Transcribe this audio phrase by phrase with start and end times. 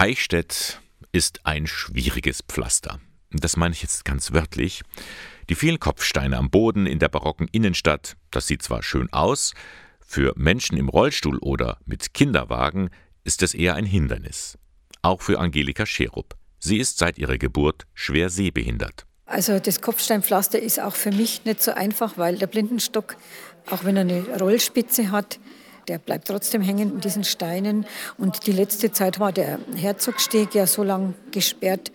[0.00, 0.80] Eichstätt
[1.12, 3.00] ist ein schwieriges Pflaster.
[3.32, 4.80] Das meine ich jetzt ganz wörtlich.
[5.50, 9.52] Die vielen Kopfsteine am Boden in der barocken Innenstadt, das sieht zwar schön aus,
[10.00, 12.88] für Menschen im Rollstuhl oder mit Kinderwagen
[13.24, 14.56] ist es eher ein Hindernis.
[15.02, 16.34] Auch für Angelika Cherub.
[16.58, 19.04] Sie ist seit ihrer Geburt schwer sehbehindert.
[19.26, 23.16] Also das Kopfsteinpflaster ist auch für mich nicht so einfach, weil der Blindenstock,
[23.70, 25.38] auch wenn er eine Rollspitze hat,
[25.90, 27.84] der bleibt trotzdem hängen in diesen Steinen.
[28.16, 31.90] Und die letzte Zeit war der Herzogsteg ja so lang gesperrt.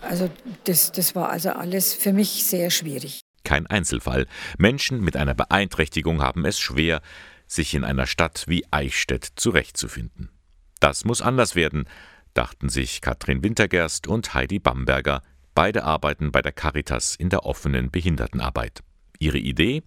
[0.00, 0.30] Also
[0.64, 3.20] das, das war also alles für mich sehr schwierig.
[3.44, 4.26] Kein Einzelfall.
[4.56, 7.02] Menschen mit einer Beeinträchtigung haben es schwer,
[7.46, 10.30] sich in einer Stadt wie Eichstätt zurechtzufinden.
[10.78, 11.84] Das muss anders werden,
[12.32, 15.22] dachten sich Katrin Wintergerst und Heidi Bamberger.
[15.54, 18.80] Beide arbeiten bei der Caritas in der offenen Behindertenarbeit.
[19.18, 19.82] Ihre Idee?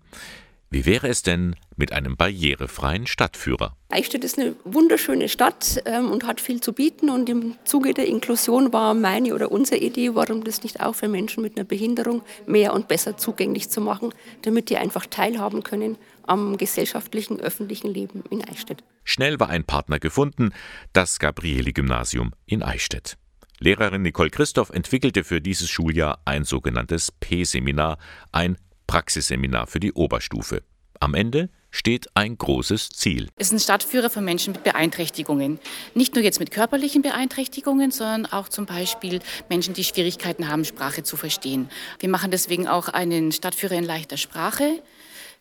[0.73, 3.77] Wie wäre es denn mit einem barrierefreien Stadtführer?
[3.89, 7.11] Eichstätt ist eine wunderschöne Stadt ähm, und hat viel zu bieten.
[7.11, 11.07] Und im Zuge der Inklusion war meine oder unsere Idee, warum das nicht auch für
[11.07, 15.95] Menschen mit einer Behinderung mehr und besser zugänglich zu machen, damit die einfach teilhaben können
[16.23, 18.83] am gesellschaftlichen, öffentlichen Leben in Eichstätt.
[19.03, 20.53] Schnell war ein Partner gefunden,
[20.91, 23.17] das Gabrieli-Gymnasium in Eichstätt.
[23.59, 27.99] Lehrerin Nicole Christoph entwickelte für dieses Schuljahr ein sogenanntes P-Seminar,
[28.31, 28.57] ein
[28.93, 30.61] Praxisseminar für die Oberstufe.
[30.99, 33.27] Am Ende steht ein großes Ziel.
[33.37, 35.57] Es ist ein Stadtführer für Menschen mit Beeinträchtigungen.
[35.95, 39.19] Nicht nur jetzt mit körperlichen Beeinträchtigungen, sondern auch zum Beispiel
[39.49, 41.71] Menschen, die Schwierigkeiten haben, Sprache zu verstehen.
[41.97, 44.83] Wir machen deswegen auch einen Stadtführer in leichter Sprache.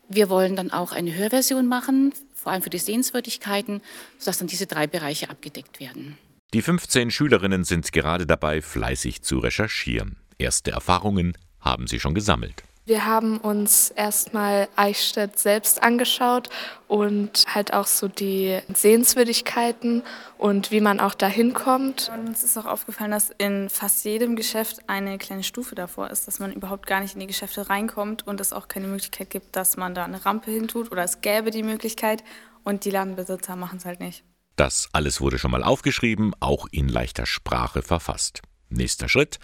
[0.08, 3.82] Wir wollen dann auch eine Hörversion machen, vor allem für die Sehenswürdigkeiten,
[4.16, 6.16] sodass dann diese drei Bereiche abgedeckt werden.
[6.54, 10.16] Die 15 Schülerinnen sind gerade dabei, fleißig zu recherchieren.
[10.38, 12.62] Erste Erfahrungen haben sie schon gesammelt.
[12.84, 16.48] Wir haben uns erstmal Eichstätt selbst angeschaut
[16.88, 20.02] und halt auch so die Sehenswürdigkeiten
[20.36, 22.10] und wie man auch da hinkommt.
[22.12, 26.26] Und uns ist auch aufgefallen, dass in fast jedem Geschäft eine kleine Stufe davor ist,
[26.26, 29.54] dass man überhaupt gar nicht in die Geschäfte reinkommt und es auch keine Möglichkeit gibt,
[29.54, 32.24] dass man da eine Rampe hintut oder es gäbe die Möglichkeit
[32.64, 34.24] und die Ladenbesitzer machen es halt nicht.
[34.56, 38.42] Das alles wurde schon mal aufgeschrieben, auch in leichter Sprache verfasst.
[38.74, 39.38] Nächster Schritt.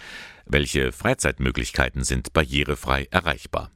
[0.45, 3.71] Welche Freizeitmöglichkeiten sind barrierefrei erreichbar?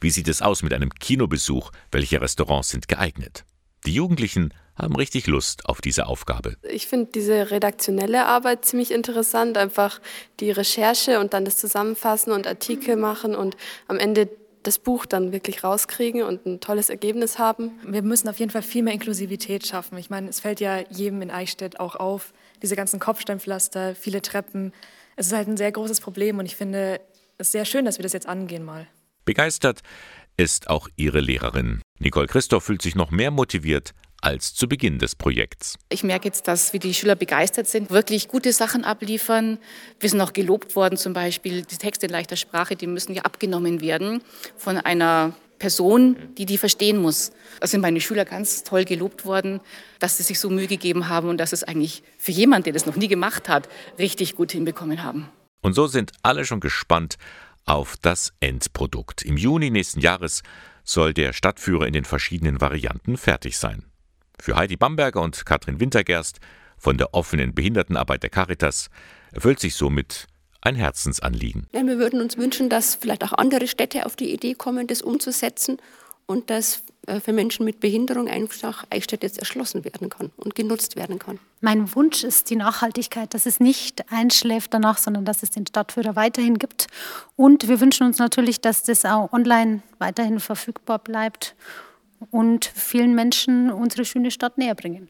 [0.00, 1.70] Wie sieht es aus mit einem Kinobesuch?
[1.90, 3.44] Welche Restaurants sind geeignet?
[3.84, 6.56] Die Jugendlichen haben richtig Lust auf diese Aufgabe.
[6.70, 10.00] Ich finde diese redaktionelle Arbeit ziemlich interessant, einfach
[10.40, 13.56] die Recherche und dann das Zusammenfassen und Artikel machen und
[13.88, 14.28] am Ende
[14.66, 17.78] das Buch dann wirklich rauskriegen und ein tolles Ergebnis haben.
[17.86, 19.96] Wir müssen auf jeden Fall viel mehr Inklusivität schaffen.
[19.98, 22.32] Ich meine, es fällt ja jedem in Eichstätt auch auf,
[22.62, 24.72] diese ganzen Kopfsteinpflaster, viele Treppen.
[25.14, 27.00] Es ist halt ein sehr großes Problem und ich finde
[27.38, 28.88] es sehr schön, dass wir das jetzt angehen mal.
[29.24, 29.82] Begeistert
[30.36, 31.80] ist auch ihre Lehrerin.
[31.98, 35.78] Nicole Christoph fühlt sich noch mehr motiviert als zu Beginn des Projekts.
[35.88, 39.58] Ich merke jetzt, dass wie die Schüler begeistert sind, wirklich gute Sachen abliefern.
[40.00, 43.22] Wir sind auch gelobt worden, zum Beispiel die Texte in leichter Sprache, die müssen ja
[43.22, 44.22] abgenommen werden
[44.56, 47.32] von einer Person, die die verstehen muss.
[47.60, 49.60] Da sind meine Schüler ganz toll gelobt worden,
[49.98, 52.86] dass sie sich so Mühe gegeben haben und dass es eigentlich für jemanden, der das
[52.86, 55.28] noch nie gemacht hat, richtig gut hinbekommen haben.
[55.62, 57.16] Und so sind alle schon gespannt
[57.64, 59.22] auf das Endprodukt.
[59.22, 60.42] Im Juni nächsten Jahres
[60.84, 63.84] soll der Stadtführer in den verschiedenen Varianten fertig sein.
[64.40, 66.40] Für Heidi Bamberger und Katrin Wintergerst
[66.78, 68.90] von der offenen Behindertenarbeit der Caritas
[69.32, 70.26] erfüllt sich somit
[70.60, 71.66] ein Herzensanliegen.
[71.72, 75.02] Ja, wir würden uns wünschen, dass vielleicht auch andere Städte auf die Idee kommen, das
[75.02, 75.78] umzusetzen
[76.26, 80.96] und dass äh, für Menschen mit Behinderung einfach Eichstätt jetzt erschlossen werden kann und genutzt
[80.96, 81.38] werden kann.
[81.60, 86.16] Mein Wunsch ist die Nachhaltigkeit, dass es nicht einschläft danach, sondern dass es den Stadtführer
[86.16, 86.88] weiterhin gibt.
[87.36, 91.54] Und wir wünschen uns natürlich, dass das auch online weiterhin verfügbar bleibt
[92.30, 95.08] und vielen Menschen unsere schöne Stadt näher bringen.